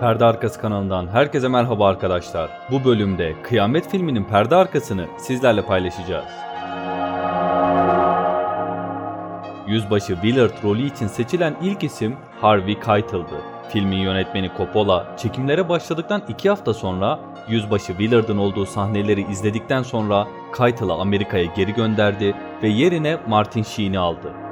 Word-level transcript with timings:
Perde 0.00 0.24
Arkası 0.24 0.60
kanalından 0.60 1.06
herkese 1.06 1.48
merhaba 1.48 1.88
arkadaşlar. 1.88 2.50
Bu 2.70 2.84
bölümde 2.84 3.42
Kıyamet 3.42 3.90
filminin 3.90 4.24
perde 4.24 4.56
arkasını 4.56 5.06
sizlerle 5.18 5.62
paylaşacağız. 5.62 6.26
Yüzbaşı 9.66 10.14
Willard 10.14 10.62
rolü 10.64 10.86
için 10.86 11.06
seçilen 11.06 11.56
ilk 11.62 11.84
isim 11.84 12.16
Harvey 12.40 12.80
Keitel'dı. 12.80 13.42
Filmin 13.68 13.96
yönetmeni 13.96 14.50
Coppola, 14.56 15.16
çekimlere 15.16 15.68
başladıktan 15.68 16.22
iki 16.28 16.48
hafta 16.48 16.74
sonra 16.74 17.18
Yüzbaşı 17.48 17.86
Willard'ın 17.86 18.38
olduğu 18.38 18.66
sahneleri 18.66 19.30
izledikten 19.30 19.82
sonra 19.82 20.26
Keitel'ı 20.56 20.92
Amerika'ya 20.92 21.44
geri 21.44 21.74
gönderdi 21.74 22.34
ve 22.62 22.68
yerine 22.68 23.18
Martin 23.28 23.62
Sheen'i 23.62 23.98
aldı. 23.98 24.45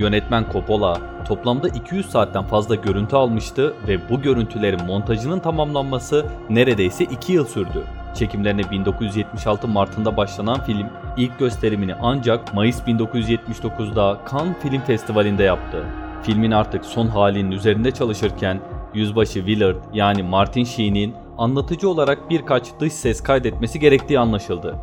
Yönetmen 0.00 0.46
Coppola 0.52 1.00
toplamda 1.28 1.68
200 1.68 2.10
saatten 2.10 2.44
fazla 2.44 2.74
görüntü 2.74 3.16
almıştı 3.16 3.74
ve 3.88 4.08
bu 4.10 4.22
görüntülerin 4.22 4.84
montajının 4.86 5.40
tamamlanması 5.40 6.26
neredeyse 6.50 7.04
2 7.04 7.32
yıl 7.32 7.44
sürdü. 7.44 7.84
Çekimlerine 8.14 8.70
1976 8.70 9.68
Mart'ında 9.68 10.16
başlanan 10.16 10.60
film 10.64 10.86
ilk 11.16 11.38
gösterimini 11.38 11.94
ancak 11.94 12.54
Mayıs 12.54 12.80
1979'da 12.80 14.20
Cannes 14.32 14.56
Film 14.62 14.80
Festivali'nde 14.80 15.42
yaptı. 15.42 15.84
Filmin 16.22 16.50
artık 16.50 16.84
son 16.84 17.06
halinin 17.06 17.50
üzerinde 17.50 17.90
çalışırken 17.90 18.60
Yüzbaşı 18.94 19.34
Willard 19.34 19.76
yani 19.92 20.22
Martin 20.22 20.64
Sheen'in 20.64 21.14
anlatıcı 21.38 21.88
olarak 21.88 22.30
birkaç 22.30 22.64
dış 22.80 22.92
ses 22.92 23.22
kaydetmesi 23.22 23.80
gerektiği 23.80 24.18
anlaşıldı. 24.18 24.76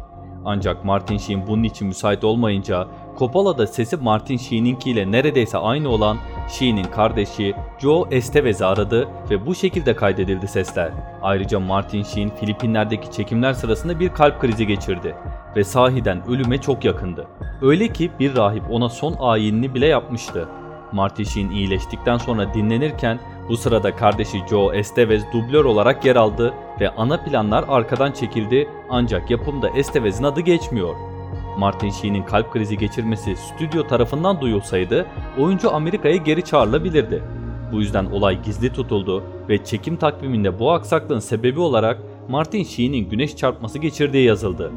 Ancak 0.45 0.85
Martin 0.85 1.17
Sheen 1.17 1.47
bunun 1.47 1.63
için 1.63 1.87
müsait 1.87 2.23
olmayınca 2.23 2.87
Coppola 3.17 3.57
da 3.57 3.67
sesi 3.67 3.97
Martin 3.97 4.37
Sheen'inki 4.37 4.91
ile 4.91 5.11
neredeyse 5.11 5.57
aynı 5.57 5.89
olan 5.89 6.17
Sheen'in 6.49 6.83
kardeşi 6.83 7.55
Joe 7.79 8.07
Estevez'i 8.11 8.65
aradı 8.65 9.07
ve 9.29 9.45
bu 9.45 9.55
şekilde 9.55 9.95
kaydedildi 9.95 10.47
sesler. 10.47 10.91
Ayrıca 11.21 11.59
Martin 11.59 12.03
Sheen 12.03 12.29
Filipinler'deki 12.35 13.11
çekimler 13.11 13.53
sırasında 13.53 13.99
bir 13.99 14.09
kalp 14.09 14.41
krizi 14.41 14.67
geçirdi 14.67 15.15
ve 15.55 15.63
sahiden 15.63 16.27
ölüme 16.27 16.57
çok 16.57 16.85
yakındı. 16.85 17.27
Öyle 17.61 17.87
ki 17.87 18.11
bir 18.19 18.35
rahip 18.35 18.63
ona 18.71 18.89
son 18.89 19.15
ayinini 19.19 19.73
bile 19.73 19.87
yapmıştı. 19.87 20.49
Martin 20.91 21.23
Sheen 21.23 21.49
iyileştikten 21.49 22.17
sonra 22.17 22.53
dinlenirken 22.53 23.19
bu 23.49 23.57
sırada 23.57 23.95
kardeşi 23.95 24.41
Joe 24.49 24.73
Estevez 24.73 25.23
dublör 25.33 25.65
olarak 25.65 26.05
yer 26.05 26.15
aldı 26.15 26.53
ve 26.79 26.89
ana 26.89 27.23
planlar 27.23 27.65
arkadan 27.67 28.11
çekildi 28.11 28.69
ancak 28.89 29.31
yapımda 29.31 29.69
Estevez'in 29.69 30.23
adı 30.23 30.41
geçmiyor. 30.41 31.16
Martin 31.57 31.89
Sheen'in 31.89 32.23
kalp 32.23 32.53
krizi 32.53 32.77
geçirmesi 32.77 33.35
stüdyo 33.35 33.87
tarafından 33.87 34.41
duyulsaydı 34.41 35.05
oyuncu 35.39 35.73
Amerika'ya 35.73 36.15
geri 36.15 36.43
çağrılabilirdi. 36.43 37.23
Bu 37.71 37.79
yüzden 37.81 38.05
olay 38.05 38.41
gizli 38.41 38.73
tutuldu 38.73 39.23
ve 39.49 39.63
çekim 39.63 39.97
takviminde 39.97 40.59
bu 40.59 40.71
aksaklığın 40.71 41.19
sebebi 41.19 41.59
olarak 41.59 41.97
Martin 42.29 42.63
Sheen'in 42.63 43.09
güneş 43.09 43.35
çarpması 43.35 43.79
geçirdiği 43.79 44.25
yazıldı. 44.25 44.71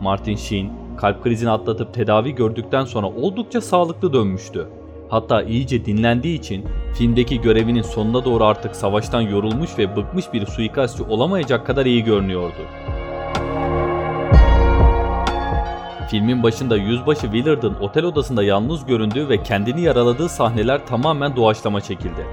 Martin 0.00 0.36
Sheen 0.36 0.72
kalp 0.96 1.22
krizini 1.24 1.50
atlatıp 1.50 1.94
tedavi 1.94 2.34
gördükten 2.34 2.84
sonra 2.84 3.06
oldukça 3.06 3.60
sağlıklı 3.60 4.12
dönmüştü. 4.12 4.68
Hatta 5.08 5.42
iyice 5.42 5.84
dinlendiği 5.84 6.38
için 6.38 6.64
filmdeki 6.94 7.40
görevinin 7.40 7.82
sonuna 7.82 8.24
doğru 8.24 8.44
artık 8.44 8.76
savaştan 8.76 9.20
yorulmuş 9.20 9.78
ve 9.78 9.96
bıkmış 9.96 10.32
bir 10.32 10.46
suikastçı 10.46 11.04
olamayacak 11.04 11.66
kadar 11.66 11.86
iyi 11.86 12.04
görünüyordu. 12.04 12.62
Filmin 16.14 16.42
başında 16.42 16.76
yüzbaşı 16.76 17.20
Willard'ın 17.20 17.74
otel 17.80 18.04
odasında 18.04 18.42
yalnız 18.42 18.86
göründüğü 18.86 19.28
ve 19.28 19.42
kendini 19.42 19.80
yaraladığı 19.80 20.28
sahneler 20.28 20.86
tamamen 20.86 21.36
doğaçlama 21.36 21.80
çekildi. 21.80 22.26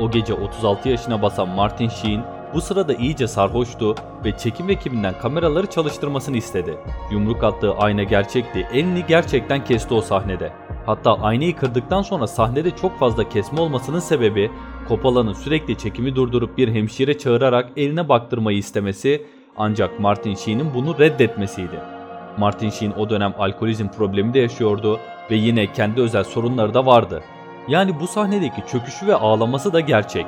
O 0.00 0.10
gece 0.10 0.34
36 0.34 0.88
yaşına 0.88 1.22
basan 1.22 1.48
Martin 1.48 1.88
Sheen 1.88 2.24
bu 2.54 2.60
sırada 2.60 2.94
iyice 2.94 3.28
sarhoştu 3.28 3.94
ve 4.24 4.38
çekim 4.38 4.70
ekibinden 4.70 5.14
kameraları 5.18 5.66
çalıştırmasını 5.66 6.36
istedi. 6.36 6.78
Yumruk 7.12 7.44
attığı 7.44 7.74
ayna 7.74 8.02
gerçekti, 8.02 8.68
elini 8.72 9.04
gerçekten 9.08 9.64
kesti 9.64 9.94
o 9.94 10.00
sahnede. 10.00 10.52
Hatta 10.86 11.18
aynayı 11.22 11.56
kırdıktan 11.56 12.02
sonra 12.02 12.26
sahnede 12.26 12.70
çok 12.70 12.98
fazla 12.98 13.28
kesme 13.28 13.60
olmasının 13.60 14.00
sebebi 14.00 14.50
Coppola'nın 14.88 15.32
sürekli 15.32 15.78
çekimi 15.78 16.16
durdurup 16.16 16.58
bir 16.58 16.74
hemşire 16.74 17.18
çağırarak 17.18 17.70
eline 17.76 18.08
baktırmayı 18.08 18.58
istemesi 18.58 19.26
ancak 19.56 20.00
Martin 20.00 20.34
Sheen'in 20.34 20.74
bunu 20.74 20.98
reddetmesiydi. 20.98 21.91
Martin 22.38 22.70
Sheen 22.70 22.92
o 22.98 23.10
dönem 23.10 23.34
alkolizm 23.38 23.88
problemi 23.88 24.34
de 24.34 24.38
yaşıyordu 24.38 25.00
ve 25.30 25.34
yine 25.34 25.72
kendi 25.72 26.00
özel 26.00 26.24
sorunları 26.24 26.74
da 26.74 26.86
vardı. 26.86 27.22
Yani 27.68 28.00
bu 28.00 28.06
sahnedeki 28.06 28.62
çöküşü 28.72 29.06
ve 29.06 29.14
ağlaması 29.14 29.72
da 29.72 29.80
gerçek. 29.80 30.26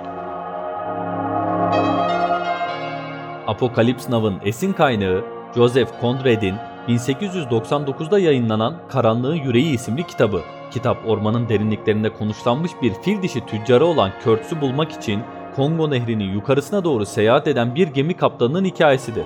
Apokalips 3.47 4.09
Now'ın 4.09 4.41
esin 4.45 4.73
kaynağı 4.73 5.25
Joseph 5.55 5.89
Conrad'in 6.01 6.55
1899'da 6.89 8.19
yayınlanan 8.19 8.75
Karanlığın 8.89 9.35
Yüreği 9.35 9.75
isimli 9.75 10.07
kitabı. 10.07 10.41
Kitap 10.71 11.09
ormanın 11.09 11.49
derinliklerinde 11.49 12.13
konuşlanmış 12.13 12.73
bir 12.83 12.93
fil 12.95 13.23
dişi 13.23 13.47
tüccarı 13.47 13.85
olan 13.85 14.11
Kurtz'ü 14.25 14.61
bulmak 14.61 14.93
için 14.93 15.23
Kongo 15.57 15.91
Nehri'nin 15.91 16.33
yukarısına 16.33 16.85
doğru 16.85 17.07
seyahat 17.07 17.49
eden 17.49 17.75
bir 17.75 17.89
gemi 17.89 18.15
kaptanının 18.15 18.65
hikayesidir. 18.65 19.25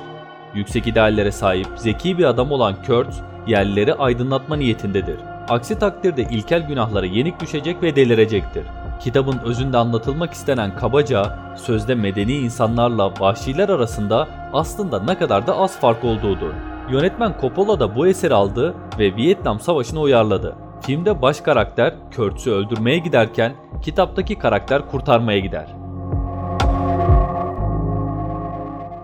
Yüksek 0.55 0.87
ideallere 0.87 1.33
sahip 1.33 1.67
zeki 1.77 2.19
bir 2.19 2.25
adam 2.25 2.53
olan 2.53 2.75
Kurtz, 2.87 3.21
yerlileri 3.47 3.95
aydınlatma 3.95 4.57
niyetindedir. 4.57 5.17
Aksi 5.49 5.79
takdirde 5.79 6.23
ilkel 6.23 6.67
günahlara 6.67 7.07
yenik 7.07 7.41
düşecek 7.41 7.83
ve 7.83 7.97
delirecektir. 7.97 8.65
Kitabın 9.01 9.39
özünde 9.39 9.79
anlatılmak 9.79 10.33
istenen 10.33 10.77
kabaca, 10.77 11.39
sözde 11.57 11.95
medeni 11.95 12.33
insanlarla 12.33 13.13
vahşiler 13.21 13.69
arasında 13.69 14.29
aslında 14.53 15.03
ne 15.03 15.19
kadar 15.19 15.47
da 15.47 15.57
az 15.57 15.81
fark 15.81 16.05
olduğudur. 16.05 16.53
Yönetmen 16.91 17.35
Coppola 17.41 17.81
da 17.81 17.97
bu 17.97 18.07
eseri 18.07 18.35
aldı 18.35 18.75
ve 18.99 19.17
Vietnam 19.17 19.61
Savaşı'nı 19.61 20.01
uyarladı. 20.01 20.55
Filmde 20.81 21.23
baş 21.23 21.41
karakter 21.41 21.95
Kurtz'ü 22.17 22.51
öldürmeye 22.51 22.99
giderken 22.99 23.53
kitaptaki 23.83 24.39
karakter 24.39 24.87
kurtarmaya 24.87 25.39
gider. 25.39 25.88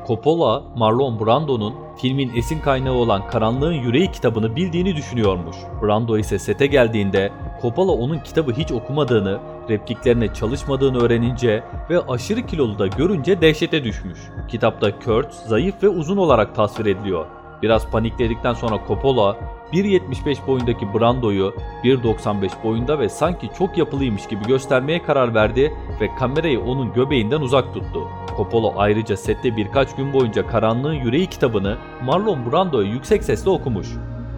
Coppola, 0.06 0.62
Marlon 0.76 1.20
Brando'nun 1.20 1.74
filmin 1.96 2.36
esin 2.36 2.60
kaynağı 2.60 2.94
olan 2.94 3.28
Karanlığın 3.28 3.72
Yüreği 3.72 4.12
kitabını 4.12 4.56
bildiğini 4.56 4.96
düşünüyormuş. 4.96 5.56
Brando 5.82 6.18
ise 6.18 6.38
sete 6.38 6.66
geldiğinde 6.66 7.32
Coppola 7.62 7.92
onun 7.92 8.18
kitabı 8.18 8.52
hiç 8.52 8.72
okumadığını, 8.72 9.40
repliklerine 9.68 10.34
çalışmadığını 10.34 10.98
öğrenince 10.98 11.64
ve 11.90 12.00
aşırı 12.00 12.46
kilolu 12.46 12.78
da 12.78 12.86
görünce 12.86 13.40
dehşete 13.40 13.84
düşmüş. 13.84 14.18
Kitapta 14.48 14.98
Kurt 14.98 15.32
zayıf 15.32 15.82
ve 15.82 15.88
uzun 15.88 16.16
olarak 16.16 16.54
tasvir 16.54 16.86
ediliyor. 16.86 17.26
Biraz 17.64 17.90
panikledikten 17.90 18.54
sonra 18.54 18.80
Coppola 18.88 19.36
1.75 19.72 20.46
boyundaki 20.46 20.94
Brando'yu 20.94 21.54
1.95 21.84 22.50
boyunda 22.64 22.98
ve 22.98 23.08
sanki 23.08 23.50
çok 23.58 23.78
yapılıymış 23.78 24.26
gibi 24.26 24.44
göstermeye 24.44 25.02
karar 25.02 25.34
verdi 25.34 25.72
ve 26.00 26.08
kamerayı 26.18 26.60
onun 26.60 26.92
göbeğinden 26.92 27.40
uzak 27.40 27.74
tuttu. 27.74 28.08
Coppola 28.36 28.72
ayrıca 28.76 29.16
sette 29.16 29.56
birkaç 29.56 29.96
gün 29.96 30.12
boyunca 30.12 30.46
Karanlığın 30.46 30.92
Yüreği 30.94 31.26
kitabını 31.26 31.76
Marlon 32.02 32.52
Brando'ya 32.52 32.88
yüksek 32.88 33.24
sesle 33.24 33.50
okumuş. 33.50 33.88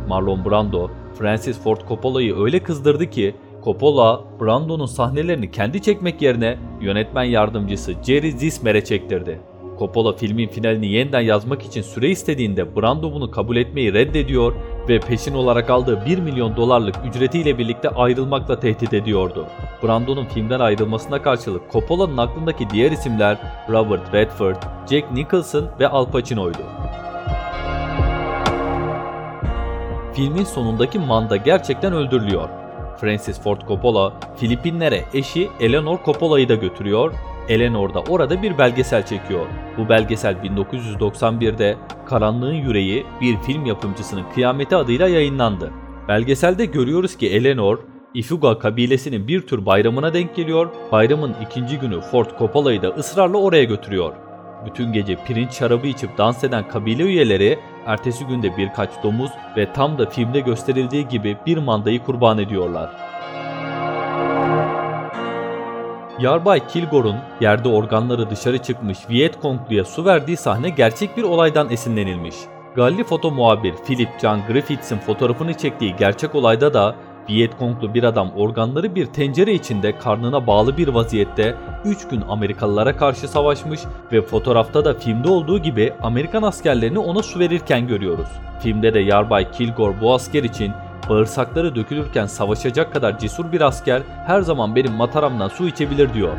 Marlon 0.08 0.44
Brando, 0.44 0.90
Francis 1.18 1.60
Ford 1.62 1.80
Coppola'yı 1.88 2.36
öyle 2.38 2.58
kızdırdı 2.62 3.10
ki 3.10 3.34
Coppola, 3.64 4.24
Brando'nun 4.40 4.86
sahnelerini 4.86 5.50
kendi 5.50 5.82
çekmek 5.82 6.22
yerine 6.22 6.58
yönetmen 6.80 7.24
yardımcısı 7.24 7.94
Jerry 8.02 8.32
Zismer'e 8.32 8.84
çektirdi. 8.84 9.40
Coppola 9.78 10.16
filmin 10.16 10.48
finalini 10.48 10.86
yeniden 10.86 11.20
yazmak 11.20 11.62
için 11.62 11.82
süre 11.82 12.08
istediğinde 12.08 12.76
Brando 12.76 13.12
bunu 13.12 13.30
kabul 13.30 13.56
etmeyi 13.56 13.92
reddediyor 13.92 14.52
ve 14.88 15.00
peşin 15.00 15.34
olarak 15.34 15.70
aldığı 15.70 16.06
1 16.06 16.18
milyon 16.18 16.56
dolarlık 16.56 16.94
ücretiyle 17.08 17.58
birlikte 17.58 17.88
ayrılmakla 17.88 18.60
tehdit 18.60 18.94
ediyordu. 18.94 19.46
Brando'nun 19.82 20.24
filmden 20.24 20.60
ayrılmasına 20.60 21.22
karşılık 21.22 21.72
Coppola'nın 21.72 22.16
aklındaki 22.16 22.70
diğer 22.70 22.90
isimler 22.90 23.38
Robert 23.70 24.14
Redford, 24.14 24.56
Jack 24.90 25.12
Nicholson 25.12 25.68
ve 25.80 25.88
Al 25.88 26.06
Pacino'ydu. 26.06 26.62
Filmin 30.14 30.44
sonundaki 30.44 30.98
Manda 30.98 31.36
gerçekten 31.36 31.92
öldürülüyor. 31.92 32.48
Francis 33.00 33.40
Ford 33.40 33.60
Coppola, 33.68 34.12
Filipinlere 34.36 35.04
eşi 35.14 35.48
Eleanor 35.60 35.98
Coppola'yı 36.04 36.48
da 36.48 36.54
götürüyor 36.54 37.12
Eleanor 37.48 37.94
da 37.94 38.00
orada 38.00 38.42
bir 38.42 38.58
belgesel 38.58 39.06
çekiyor. 39.06 39.46
Bu 39.78 39.88
belgesel 39.88 40.34
1991'de 40.34 41.76
Karanlığın 42.06 42.54
Yüreği 42.54 43.06
bir 43.20 43.36
film 43.36 43.66
yapımcısının 43.66 44.24
kıyameti 44.34 44.76
adıyla 44.76 45.08
yayınlandı. 45.08 45.70
Belgeselde 46.08 46.64
görüyoruz 46.64 47.16
ki 47.16 47.28
Eleanor, 47.28 47.78
Ifuga 48.14 48.58
kabilesinin 48.58 49.28
bir 49.28 49.46
tür 49.46 49.66
bayramına 49.66 50.14
denk 50.14 50.36
geliyor. 50.36 50.68
Bayramın 50.92 51.34
ikinci 51.46 51.78
günü 51.78 52.00
Ford 52.00 52.26
Coppola'yı 52.38 52.82
da 52.82 52.88
ısrarla 52.88 53.36
oraya 53.38 53.64
götürüyor. 53.64 54.12
Bütün 54.66 54.92
gece 54.92 55.16
pirinç 55.26 55.52
şarabı 55.52 55.86
içip 55.86 56.18
dans 56.18 56.44
eden 56.44 56.68
kabile 56.68 57.02
üyeleri 57.02 57.58
ertesi 57.86 58.26
günde 58.26 58.56
birkaç 58.56 58.90
domuz 59.02 59.30
ve 59.56 59.72
tam 59.72 59.98
da 59.98 60.10
filmde 60.10 60.40
gösterildiği 60.40 61.08
gibi 61.08 61.36
bir 61.46 61.58
mandayı 61.58 62.02
kurban 62.04 62.38
ediyorlar. 62.38 62.90
Yarbay 66.20 66.66
Kilgore'un 66.66 67.16
yerde 67.40 67.68
organları 67.68 68.30
dışarı 68.30 68.58
çıkmış 68.58 68.98
Viet 69.10 69.42
Cong'luya 69.42 69.84
su 69.84 70.04
verdiği 70.04 70.36
sahne 70.36 70.70
gerçek 70.70 71.16
bir 71.16 71.22
olaydan 71.22 71.70
esinlenilmiş. 71.70 72.34
Galli 72.76 73.04
foto 73.04 73.30
muhabir 73.30 73.74
Philip 73.86 74.08
John 74.22 74.40
Griffiths'in 74.48 74.98
fotoğrafını 74.98 75.54
çektiği 75.54 75.96
gerçek 75.96 76.34
olayda 76.34 76.74
da 76.74 76.94
Viet 77.28 77.58
Cong'lu 77.58 77.94
bir 77.94 78.02
adam 78.02 78.30
organları 78.36 78.94
bir 78.94 79.06
tencere 79.06 79.54
içinde 79.54 79.98
karnına 79.98 80.46
bağlı 80.46 80.76
bir 80.76 80.88
vaziyette 80.88 81.54
3 81.84 82.08
gün 82.08 82.20
Amerikalılara 82.28 82.96
karşı 82.96 83.28
savaşmış 83.28 83.80
ve 84.12 84.22
fotoğrafta 84.22 84.84
da 84.84 84.94
filmde 84.94 85.28
olduğu 85.28 85.58
gibi 85.58 85.92
Amerikan 86.02 86.42
askerlerini 86.42 86.98
ona 86.98 87.22
su 87.22 87.38
verirken 87.38 87.86
görüyoruz. 87.86 88.28
Filmde 88.60 88.94
de 88.94 89.00
Yarbay 89.00 89.50
Kilgore 89.50 90.00
bu 90.00 90.14
asker 90.14 90.44
için 90.44 90.72
bağırsakları 91.08 91.74
dökülürken 91.74 92.26
savaşacak 92.26 92.92
kadar 92.92 93.18
cesur 93.18 93.52
bir 93.52 93.60
asker 93.60 94.02
her 94.26 94.40
zaman 94.40 94.76
benim 94.76 94.92
mataramdan 94.92 95.48
su 95.48 95.68
içebilir 95.68 96.14
diyor. 96.14 96.36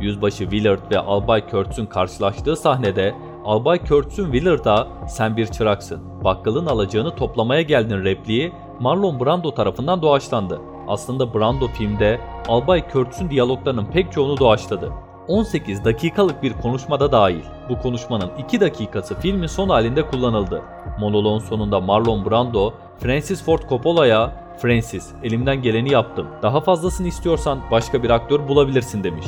Yüzbaşı 0.00 0.38
Willard 0.38 0.92
ve 0.92 0.98
Albay 0.98 1.48
Kurtz'un 1.48 1.86
karşılaştığı 1.86 2.56
sahnede 2.56 3.14
Albay 3.44 3.84
Kurtz'un 3.84 4.32
Willard'a 4.32 4.88
sen 5.08 5.36
bir 5.36 5.46
çıraksın, 5.46 6.24
bakkalın 6.24 6.66
alacağını 6.66 7.16
toplamaya 7.16 7.62
geldin 7.62 8.04
repliği 8.04 8.52
Marlon 8.80 9.20
Brando 9.20 9.54
tarafından 9.54 10.02
doğaçlandı. 10.02 10.60
Aslında 10.88 11.34
Brando 11.34 11.66
filmde 11.66 12.20
Albay 12.48 12.88
Kurtz'un 12.88 13.30
diyaloglarının 13.30 13.86
pek 13.86 14.12
çoğunu 14.12 14.38
doğaçladı. 14.38 14.92
18 15.28 15.84
dakikalık 15.84 16.42
bir 16.42 16.52
konuşmada 16.52 17.12
dahil. 17.12 17.42
Bu 17.68 17.78
konuşmanın 17.78 18.30
2 18.38 18.60
dakikası 18.60 19.14
filmin 19.20 19.46
son 19.46 19.68
halinde 19.68 20.06
kullanıldı. 20.06 20.62
Monoloğun 21.00 21.38
sonunda 21.38 21.80
Marlon 21.80 22.30
Brando, 22.30 22.74
Francis 22.98 23.44
Ford 23.44 23.62
Coppola'ya 23.68 24.32
Francis, 24.58 25.12
elimden 25.22 25.62
geleni 25.62 25.92
yaptım. 25.92 26.26
Daha 26.42 26.60
fazlasını 26.60 27.06
istiyorsan 27.06 27.60
başka 27.70 28.02
bir 28.02 28.10
aktör 28.10 28.48
bulabilirsin 28.48 29.04
demiş. 29.04 29.26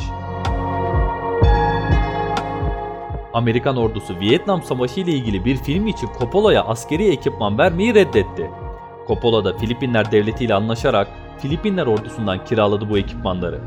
Amerikan 3.32 3.76
ordusu 3.76 4.20
Vietnam 4.20 4.62
Savaşı 4.62 5.00
ile 5.00 5.12
ilgili 5.12 5.44
bir 5.44 5.56
film 5.56 5.86
için 5.86 6.08
Coppola'ya 6.18 6.64
askeri 6.64 7.08
ekipman 7.08 7.58
vermeyi 7.58 7.94
reddetti. 7.94 8.50
Coppola 9.08 9.44
da 9.44 9.58
Filipinler 9.58 10.12
devleti 10.12 10.44
ile 10.44 10.54
anlaşarak 10.54 11.08
Filipinler 11.38 11.86
ordusundan 11.86 12.44
kiraladı 12.44 12.90
bu 12.90 12.98
ekipmanları. 12.98 13.60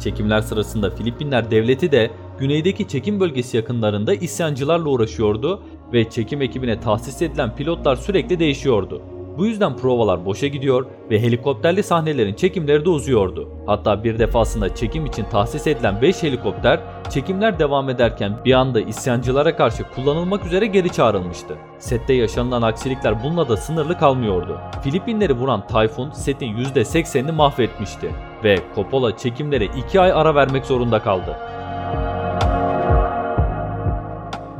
Çekimler 0.00 0.40
sırasında 0.40 0.90
Filipinler 0.90 1.50
devleti 1.50 1.92
de 1.92 2.10
güneydeki 2.38 2.88
çekim 2.88 3.20
bölgesi 3.20 3.56
yakınlarında 3.56 4.14
isyancılarla 4.14 4.88
uğraşıyordu 4.88 5.62
ve 5.92 6.10
çekim 6.10 6.42
ekibine 6.42 6.80
tahsis 6.80 7.22
edilen 7.22 7.56
pilotlar 7.56 7.96
sürekli 7.96 8.38
değişiyordu. 8.38 9.02
Bu 9.38 9.46
yüzden 9.46 9.76
provalar 9.76 10.24
boşa 10.24 10.46
gidiyor 10.46 10.86
ve 11.10 11.22
helikopterli 11.22 11.82
sahnelerin 11.82 12.34
çekimleri 12.34 12.84
de 12.84 12.88
uzuyordu. 12.88 13.48
Hatta 13.66 14.04
bir 14.04 14.18
defasında 14.18 14.74
çekim 14.74 15.06
için 15.06 15.24
tahsis 15.24 15.66
edilen 15.66 16.02
5 16.02 16.22
helikopter 16.22 16.80
çekimler 17.10 17.58
devam 17.58 17.90
ederken 17.90 18.32
bir 18.44 18.52
anda 18.52 18.80
isyancılara 18.80 19.56
karşı 19.56 19.82
kullanılmak 19.94 20.46
üzere 20.46 20.66
geri 20.66 20.92
çağrılmıştı. 20.92 21.56
Sette 21.78 22.14
yaşanılan 22.14 22.62
aksilikler 22.62 23.22
bununla 23.24 23.48
da 23.48 23.56
sınırlı 23.56 23.98
kalmıyordu. 23.98 24.60
Filipinleri 24.82 25.32
vuran 25.32 25.66
tayfun 25.66 26.10
setin 26.10 26.56
%80'ini 26.56 27.32
mahvetmişti 27.32 28.10
ve 28.46 28.58
Coppola 28.74 29.16
çekimlere 29.16 29.64
2 29.64 30.00
ay 30.00 30.12
ara 30.12 30.34
vermek 30.34 30.66
zorunda 30.66 31.02
kaldı. 31.02 31.36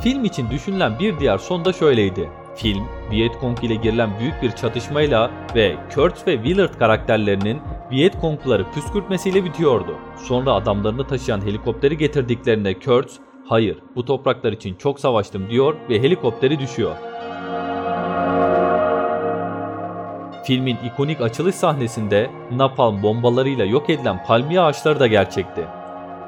Film 0.01 0.25
için 0.25 0.51
düşünülen 0.51 0.99
bir 0.99 1.21
diğer 1.21 1.39
son 1.39 1.65
da 1.65 1.73
şöyleydi. 1.73 2.31
Film, 2.57 2.85
Vietcong 3.11 3.65
ile 3.65 3.75
girilen 3.75 4.11
büyük 4.21 4.43
bir 4.43 4.51
çatışmayla 4.51 5.31
ve 5.55 5.77
Kurt 5.95 6.27
ve 6.27 6.37
Willard 6.37 6.79
karakterlerinin 6.79 7.61
Vietkongları 7.93 8.65
püskürtmesiyle 8.75 9.45
bitiyordu. 9.45 9.95
Sonra 10.17 10.53
adamlarını 10.53 11.07
taşıyan 11.07 11.41
helikopteri 11.41 11.99
getirdiklerinde 11.99 12.79
Kurt, 12.79 13.11
hayır 13.49 13.79
bu 13.97 14.05
topraklar 14.05 14.53
için 14.53 14.75
çok 14.75 15.01
savaştım 15.01 15.51
diyor 15.51 15.75
ve 15.91 16.03
helikopteri 16.03 16.59
düşüyor. 16.59 16.97
Filmin 20.47 20.77
ikonik 20.85 21.21
açılış 21.21 21.55
sahnesinde 21.55 22.31
napalm 22.53 23.03
bombalarıyla 23.03 23.65
yok 23.65 23.91
edilen 23.91 24.25
palmiye 24.25 24.61
ağaçları 24.61 25.01
da 25.01 25.07
gerçekti. 25.07 25.65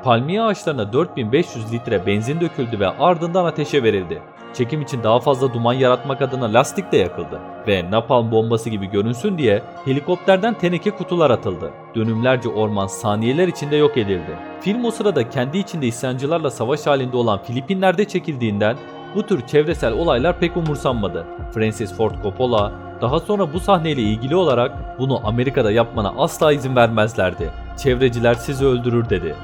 Palmiye 0.04 0.42
ağaçlarına 0.42 0.92
4500 0.92 1.72
litre 1.72 2.06
benzin 2.06 2.40
döküldü 2.40 2.80
ve 2.80 2.88
ardından 2.88 3.44
ateşe 3.44 3.82
verildi. 3.82 4.22
Çekim 4.54 4.82
için 4.82 5.02
daha 5.02 5.20
fazla 5.20 5.54
duman 5.54 5.72
yaratmak 5.72 6.22
adına 6.22 6.52
lastik 6.52 6.92
de 6.92 6.96
yakıldı 6.96 7.40
ve 7.66 7.90
napalm 7.90 8.30
bombası 8.30 8.70
gibi 8.70 8.90
görünsün 8.90 9.38
diye 9.38 9.62
helikopterden 9.84 10.54
teneke 10.54 10.90
kutular 10.90 11.30
atıldı. 11.30 11.70
Dönümlerce 11.94 12.48
orman 12.48 12.86
saniyeler 12.86 13.48
içinde 13.48 13.76
yok 13.76 13.96
edildi. 13.96 14.36
Film 14.60 14.84
o 14.84 14.90
sırada 14.90 15.30
kendi 15.30 15.58
içinde 15.58 15.86
isyancılarla 15.86 16.50
savaş 16.50 16.86
halinde 16.86 17.16
olan 17.16 17.42
Filipinler'de 17.42 18.04
çekildiğinden 18.04 18.76
bu 19.14 19.26
tür 19.26 19.46
çevresel 19.46 19.92
olaylar 19.92 20.40
pek 20.40 20.56
umursanmadı. 20.56 21.26
Francis 21.54 21.94
Ford 21.96 22.22
Coppola 22.22 22.87
daha 23.00 23.20
sonra 23.20 23.52
bu 23.52 23.60
sahneyle 23.60 24.02
ilgili 24.02 24.36
olarak 24.36 24.98
bunu 24.98 25.26
Amerika'da 25.26 25.70
yapmana 25.70 26.14
asla 26.18 26.52
izin 26.52 26.76
vermezlerdi. 26.76 27.50
Çevreciler 27.82 28.34
sizi 28.34 28.64
öldürür 28.64 29.10
dedi. 29.10 29.34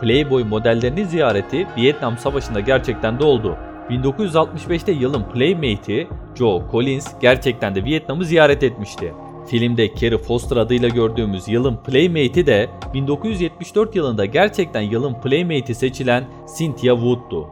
Playboy 0.00 0.44
modellerini 0.44 1.06
ziyareti 1.06 1.66
Vietnam 1.76 2.18
Savaşı'nda 2.18 2.60
gerçekten 2.60 3.18
de 3.18 3.24
oldu. 3.24 3.56
1965'te 3.90 4.92
yılın 4.92 5.22
Playmate'i 5.22 6.08
Joe 6.34 6.62
Collins 6.72 7.08
gerçekten 7.20 7.74
de 7.74 7.84
Vietnam'ı 7.84 8.24
ziyaret 8.24 8.62
etmişti. 8.62 9.14
Filmde 9.46 9.94
Carrie 9.94 10.18
Foster 10.18 10.56
adıyla 10.56 10.88
gördüğümüz 10.88 11.48
yılın 11.48 11.76
Playmate'i 11.76 12.46
de 12.46 12.68
1974 12.94 13.96
yılında 13.96 14.24
gerçekten 14.24 14.80
yılın 14.80 15.14
Playmate'i 15.14 15.74
seçilen 15.74 16.24
Cynthia 16.58 16.94
Wood'du. 16.94 17.46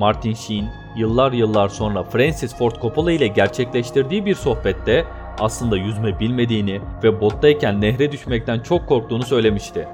Martin 0.00 0.34
Sheen 0.34 0.68
yıllar 0.96 1.32
yıllar 1.32 1.68
sonra 1.68 2.02
Francis 2.02 2.56
Ford 2.56 2.72
Coppola 2.82 3.12
ile 3.12 3.26
gerçekleştirdiği 3.26 4.26
bir 4.26 4.34
sohbette 4.34 5.04
aslında 5.38 5.76
yüzme 5.76 6.20
bilmediğini 6.20 6.80
ve 7.04 7.20
bottayken 7.20 7.80
nehre 7.80 8.12
düşmekten 8.12 8.60
çok 8.60 8.88
korktuğunu 8.88 9.22
söylemişti. 9.22 9.88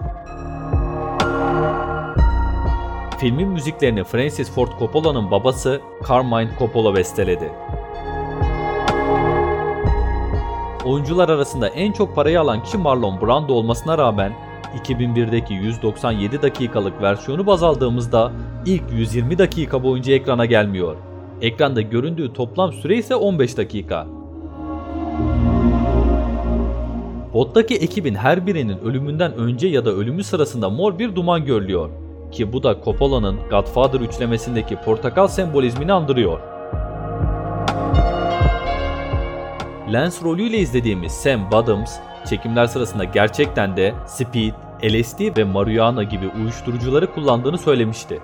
Filmin 3.18 3.48
müziklerini 3.48 4.04
Francis 4.04 4.50
Ford 4.50 4.68
Coppola'nın 4.78 5.30
babası 5.30 5.80
Carmine 6.08 6.50
Coppola 6.58 6.94
besteledi. 6.94 7.52
Oyuncular 10.84 11.28
arasında 11.28 11.68
en 11.68 11.92
çok 11.92 12.14
parayı 12.14 12.40
alan 12.40 12.62
kişi 12.62 12.78
Marlon 12.78 13.20
Brando 13.20 13.54
olmasına 13.54 13.98
rağmen 13.98 14.32
2001'deki 14.66 15.54
197 15.54 16.42
dakikalık 16.42 17.02
versiyonu 17.02 17.46
baz 17.46 17.62
aldığımızda 17.62 18.32
ilk 18.66 18.82
120 18.92 19.38
dakika 19.38 19.82
boyunca 19.82 20.14
ekrana 20.14 20.44
gelmiyor. 20.46 20.96
Ekranda 21.40 21.80
göründüğü 21.80 22.32
toplam 22.32 22.72
süre 22.72 22.96
ise 22.96 23.14
15 23.14 23.56
dakika. 23.56 24.06
Bottaki 27.34 27.74
ekibin 27.76 28.14
her 28.14 28.46
birinin 28.46 28.78
ölümünden 28.78 29.34
önce 29.34 29.68
ya 29.68 29.84
da 29.84 29.90
ölümü 29.90 30.24
sırasında 30.24 30.70
mor 30.70 30.98
bir 30.98 31.14
duman 31.14 31.44
görülüyor. 31.44 31.90
Ki 32.32 32.52
bu 32.52 32.62
da 32.62 32.76
Coppola'nın 32.84 33.36
Godfather 33.50 34.00
üçlemesindeki 34.00 34.76
portakal 34.76 35.28
sembolizmini 35.28 35.92
andırıyor. 35.92 36.55
Lens 39.92 40.22
rolüyle 40.22 40.58
izlediğimiz 40.58 41.12
Sam 41.12 41.50
Bottoms, 41.52 41.96
çekimler 42.30 42.66
sırasında 42.66 43.04
gerçekten 43.04 43.76
de 43.76 43.94
speed, 44.06 44.52
LSD 44.84 45.38
ve 45.38 45.44
marihuana 45.44 46.02
gibi 46.02 46.30
uyuşturucuları 46.40 47.14
kullandığını 47.14 47.58
söylemişti. 47.58 48.20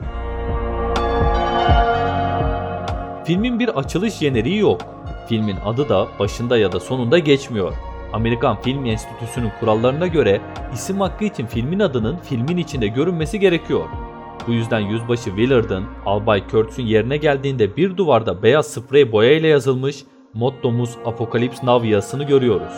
Filmin 3.24 3.58
bir 3.58 3.68
açılış 3.68 4.14
jeneriği 4.14 4.58
yok. 4.58 4.80
Filmin 5.28 5.56
adı 5.64 5.88
da 5.88 6.08
başında 6.18 6.58
ya 6.58 6.72
da 6.72 6.80
sonunda 6.80 7.18
geçmiyor. 7.18 7.74
Amerikan 8.12 8.62
Film 8.62 8.86
Enstitüsü'nün 8.86 9.52
kurallarına 9.60 10.06
göre 10.06 10.40
isim 10.74 11.00
hakkı 11.00 11.24
için 11.24 11.46
filmin 11.46 11.80
adının 11.80 12.16
filmin 12.16 12.56
içinde 12.56 12.86
görünmesi 12.86 13.40
gerekiyor. 13.40 13.84
Bu 14.46 14.52
yüzden 14.52 14.80
Yüzbaşı 14.80 15.24
Willard'ın 15.24 15.84
Albay 16.06 16.48
Kurtz'un 16.48 16.82
yerine 16.82 17.16
geldiğinde 17.16 17.76
bir 17.76 17.96
duvarda 17.96 18.42
beyaz 18.42 18.66
sprey 18.66 19.12
boya 19.12 19.32
ile 19.32 19.48
yazılmış 19.48 20.04
mottomuz 20.34 20.96
Apokalips 21.04 21.62
Now 21.62 21.88
yazısını 21.88 22.24
görüyoruz. 22.24 22.72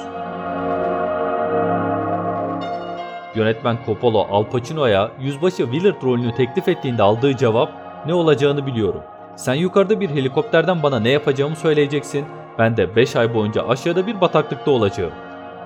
Yönetmen 3.34 3.78
Coppola 3.86 4.28
Al 4.28 4.44
Pacino'ya 4.44 5.10
Yüzbaşı 5.20 5.56
Willard 5.56 6.02
rolünü 6.02 6.34
teklif 6.34 6.68
ettiğinde 6.68 7.02
aldığı 7.02 7.36
cevap 7.36 7.72
ne 8.06 8.14
olacağını 8.14 8.66
biliyorum. 8.66 9.00
Sen 9.36 9.54
yukarıda 9.54 10.00
bir 10.00 10.10
helikopterden 10.10 10.82
bana 10.82 11.00
ne 11.00 11.08
yapacağımı 11.10 11.56
söyleyeceksin. 11.56 12.24
Ben 12.58 12.76
de 12.76 12.96
5 12.96 13.16
ay 13.16 13.34
boyunca 13.34 13.68
aşağıda 13.68 14.06
bir 14.06 14.20
bataklıkta 14.20 14.70
olacağım. 14.70 15.12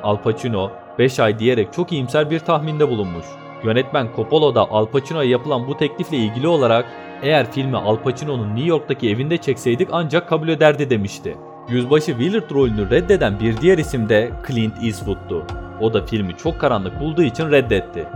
Al 0.03 0.17
Pacino 0.17 0.71
5 0.99 1.21
ay 1.21 1.39
diyerek 1.39 1.73
çok 1.73 1.93
iyimser 1.93 2.31
bir 2.31 2.39
tahminde 2.39 2.89
bulunmuş. 2.89 3.27
Yönetmen 3.65 4.09
Coppola 4.17 4.55
da 4.55 4.71
Al 4.71 4.87
Pacino'ya 4.87 5.31
yapılan 5.31 5.69
bu 5.69 5.77
teklifle 5.77 6.17
ilgili 6.17 6.49
olarak 6.49 6.87
eğer 7.23 7.53
filmi 7.53 7.77
Al 7.77 7.97
Pacino'nun 7.97 8.49
New 8.49 8.69
York'taki 8.69 9.11
evinde 9.11 9.37
çekseydik 9.37 9.89
ancak 9.93 10.29
kabul 10.29 10.49
ederdi 10.49 10.91
demişti. 10.91 11.37
Yüzbaşı 11.69 12.07
Willard 12.07 12.51
rolünü 12.51 12.91
reddeden 12.91 13.41
bir 13.41 13.57
diğer 13.57 13.79
isim 13.79 14.09
de 14.09 14.31
Clint 14.47 14.83
Eastwood'tu. 14.83 15.45
O 15.81 15.95
da 15.95 16.07
filmi 16.07 16.37
çok 16.37 16.61
karanlık 16.61 17.01
bulduğu 17.01 17.23
için 17.23 17.51
reddetti. 17.51 18.07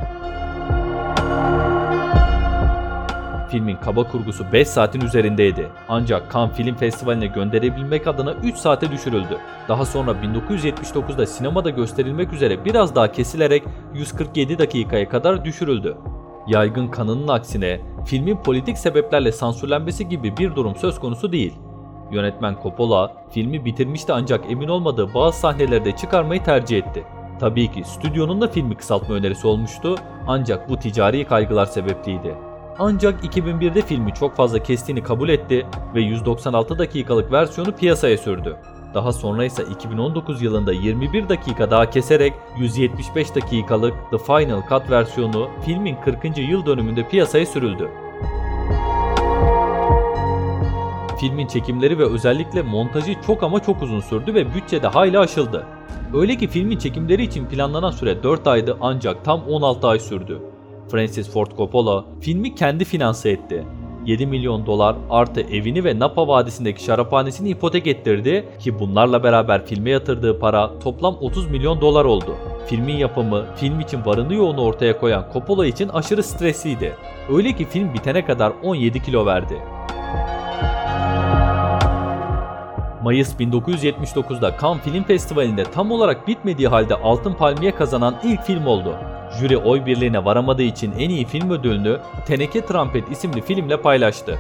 Filmin 3.51 3.77
kaba 3.77 4.09
kurgusu 4.09 4.53
5 4.53 4.69
saatin 4.69 5.01
üzerindeydi. 5.01 5.69
Ancak 5.89 6.33
Cannes 6.33 6.57
Film 6.57 6.75
Festivali'ne 6.75 7.27
gönderebilmek 7.27 8.07
adına 8.07 8.33
3 8.33 8.57
saate 8.57 8.91
düşürüldü. 8.91 9.39
Daha 9.69 9.85
sonra 9.85 10.11
1979'da 10.11 11.27
sinemada 11.27 11.71
gösterilmek 11.71 12.33
üzere 12.33 12.65
biraz 12.65 12.95
daha 12.95 13.13
kesilerek 13.13 13.63
147 13.95 14.59
dakikaya 14.59 15.09
kadar 15.09 15.45
düşürüldü. 15.45 15.97
Yaygın 16.47 16.89
kanının 16.89 17.29
aksine 17.29 17.81
filmin 18.07 18.37
politik 18.37 18.79
sebeplerle 18.79 19.33
sansürlenmesi 19.33 20.09
gibi 20.09 20.37
bir 20.37 20.57
durum 20.57 20.77
söz 20.77 21.01
konusu 21.01 21.33
değil. 21.33 21.55
Yönetmen 22.13 22.57
Coppola 22.63 23.13
filmi 23.31 23.65
bitirmişti 23.65 24.13
ancak 24.13 24.51
emin 24.51 24.69
olmadığı 24.69 25.15
bazı 25.15 25.39
sahneleri 25.39 25.85
de 25.85 25.97
çıkarmayı 25.97 26.45
tercih 26.45 26.79
etti. 26.79 27.05
Tabii 27.41 27.73
ki 27.73 27.85
stüdyonun 27.85 28.41
da 28.41 28.49
filmi 28.49 28.75
kısaltma 28.75 29.15
önerisi 29.15 29.47
olmuştu 29.47 29.95
ancak 30.27 30.69
bu 30.69 30.77
ticari 30.77 31.25
kaygılar 31.25 31.67
sebepliydi. 31.67 32.35
Ancak 32.79 33.25
2001'de 33.25 33.83
filmi 33.83 34.15
çok 34.15 34.37
fazla 34.37 34.63
kestiğini 34.63 35.03
kabul 35.03 35.29
etti 35.29 35.67
ve 35.95 36.01
196 36.01 36.79
dakikalık 36.79 37.33
versiyonu 37.33 37.73
piyasaya 37.73 38.19
sürdü. 38.19 38.57
Daha 38.95 39.13
sonra 39.13 39.45
ise 39.45 39.63
2019 39.63 40.43
yılında 40.43 40.73
21 40.73 41.29
dakika 41.29 41.71
daha 41.71 41.91
keserek 41.91 42.33
175 42.59 43.35
dakikalık 43.35 43.95
The 44.11 44.19
Final 44.19 44.63
Cut 44.69 44.91
versiyonu 44.91 45.49
filmin 45.65 45.97
40. 46.05 46.39
yıl 46.39 46.67
dönümünde 46.67 47.09
piyasaya 47.09 47.47
sürüldü. 47.47 47.91
Filmin 51.23 51.47
çekimleri 51.47 51.99
ve 51.99 52.05
özellikle 52.05 52.63
montajı 52.63 53.15
çok 53.27 53.43
ama 53.43 53.61
çok 53.61 53.83
uzun 53.83 54.01
sürdü 54.01 54.35
ve 54.35 54.55
bütçede 54.55 54.87
hayli 54.87 55.19
aşıldı. 55.19 55.67
Öyle 56.15 56.37
ki 56.37 56.49
filmin 56.49 56.79
çekimleri 56.79 57.23
için 57.23 57.47
planlanan 57.47 57.91
süre 57.91 58.23
4 58.23 58.47
aydı 58.47 58.77
ancak 58.81 59.25
tam 59.25 59.43
16 59.43 59.89
ay 59.89 59.99
sürdü. 59.99 60.43
Francis 60.91 61.31
Ford 61.33 61.47
Coppola 61.57 62.05
filmi 62.21 62.55
kendi 62.55 62.85
finanse 62.85 63.31
etti. 63.31 63.65
7 64.07 64.27
milyon 64.27 64.67
dolar 64.67 64.97
artı 65.11 65.41
evini 65.41 65.85
ve 65.85 65.99
Napa 65.99 66.29
Vadisi'ndeki 66.29 66.85
şaraphanesini 66.85 67.49
ipotek 67.49 67.87
ettirdi 67.87 68.49
ki 68.59 68.79
bunlarla 68.79 69.23
beraber 69.23 69.67
filme 69.67 69.91
yatırdığı 69.91 70.39
para 70.39 70.79
toplam 70.79 71.17
30 71.21 71.51
milyon 71.51 71.81
dolar 71.81 72.05
oldu. 72.05 72.37
Filmin 72.67 72.97
yapımı, 72.97 73.45
film 73.57 73.81
için 73.81 74.05
varını 74.05 74.35
yoğunu 74.35 74.61
ortaya 74.61 75.01
koyan 75.01 75.27
Coppola 75.33 75.67
için 75.67 75.89
aşırı 75.89 76.23
stresliydi. 76.23 76.97
Öyle 77.33 77.53
ki 77.53 77.65
film 77.65 77.95
bitene 77.95 78.25
kadar 78.25 78.53
17 78.63 79.03
kilo 79.03 79.27
verdi. 79.27 79.55
Mayıs 83.03 83.35
1979'da 83.35 84.57
Cannes 84.63 84.83
Film 84.83 85.05
Festivali'nde 85.05 85.65
tam 85.65 85.91
olarak 85.91 86.29
bitmediği 86.29 86.69
halde 86.69 86.95
Altın 86.95 87.33
Palmiye 87.33 87.75
kazanan 87.75 88.15
ilk 88.25 88.43
film 88.43 88.67
oldu. 88.67 88.97
Jüri 89.41 89.57
oy 89.57 89.87
birliğine 89.87 90.25
varamadığı 90.25 90.63
için 90.63 90.93
en 90.99 91.11
iyi 91.11 91.25
film 91.25 91.51
ödülünü 91.51 91.99
Teneke 92.27 92.67
Trampet 92.67 93.11
isimli 93.11 93.41
filmle 93.41 93.77
paylaştı. 93.77 94.39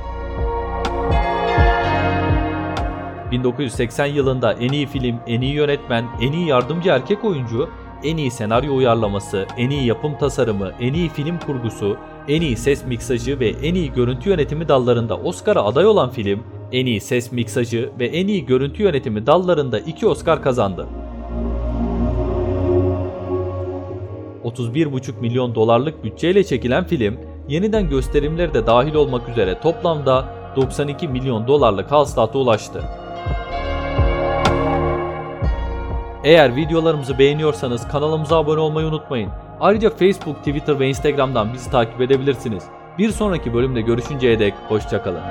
1980 3.31 4.07
yılında 4.07 4.53
en 4.53 4.69
iyi 4.69 4.87
film, 4.87 5.17
en 5.27 5.41
iyi 5.41 5.55
yönetmen, 5.55 6.05
en 6.21 6.33
iyi 6.33 6.47
yardımcı 6.47 6.91
erkek 6.91 7.25
oyuncu, 7.25 7.69
en 8.05 8.17
iyi 8.17 8.31
senaryo 8.31 8.77
uyarlaması, 8.77 9.47
en 9.57 9.71
iyi 9.71 9.87
yapım 9.87 10.19
tasarımı, 10.19 10.73
en 10.81 10.93
iyi 10.93 11.09
film 11.09 11.39
kurgusu, 11.39 11.97
en 12.29 12.41
iyi 12.41 12.57
ses 12.57 12.87
miksajı 12.87 13.41
ve 13.41 13.49
en 13.49 13.75
iyi 13.75 13.93
görüntü 13.93 14.31
yönetimi 14.31 14.69
dallarında 14.69 15.17
Oscar'a 15.17 15.65
aday 15.65 15.87
olan 15.87 16.11
film, 16.11 16.43
en 16.73 16.87
iyi 16.87 17.01
ses 17.01 17.33
miksajı 17.33 17.91
ve 17.99 18.07
en 18.07 18.29
iyi 18.29 18.47
görüntü 18.47 18.83
yönetimi 18.83 19.27
dallarında 19.27 19.79
2 19.79 20.07
Oscar 20.07 20.43
kazandı. 20.43 20.87
31,5 24.45 25.21
milyon 25.21 25.55
dolarlık 25.55 26.05
bütçeyle 26.05 26.45
çekilen 26.45 26.85
film, 26.85 27.17
yeniden 27.49 27.89
gösterimleri 27.89 28.55
de 28.55 28.67
dahil 28.67 28.95
olmak 28.95 29.29
üzere 29.29 29.61
toplamda 29.61 30.29
92 30.57 31.09
milyon 31.09 31.47
dolarlık 31.47 31.93
hasılata 31.93 32.39
ulaştı. 32.39 32.83
Eğer 36.25 36.57
videolarımızı 36.57 37.19
beğeniyorsanız 37.19 37.89
kanalımıza 37.89 38.39
abone 38.39 38.61
olmayı 38.61 38.87
unutmayın. 38.87 39.31
Ayrıca 39.61 39.91
Facebook, 39.91 40.39
Twitter 40.39 40.81
ve 40.81 40.89
Instagram'dan 40.89 41.53
bizi 41.55 41.71
takip 41.71 42.01
edebilirsiniz. 42.01 42.65
Bir 42.99 43.11
sonraki 43.11 43.55
bölümde 43.55 43.81
görüşünceye 43.81 44.39
dek 44.39 44.55
hoşçakalın. 44.69 45.23